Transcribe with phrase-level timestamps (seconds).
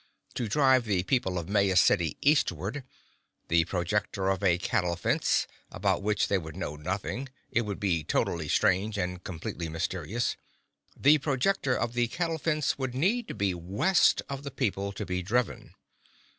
[0.33, 2.83] To drive the people of Maya City eastward,
[3.49, 8.47] the projector of a cattle fence—about which they would know nothing; it would be totally
[8.47, 14.41] strange and completely mysterious—the projector of the cattle fence would need to be west of
[14.41, 15.75] the people to be driven.